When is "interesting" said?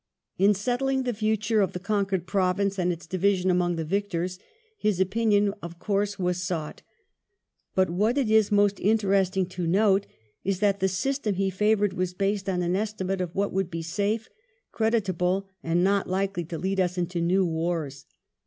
8.79-9.45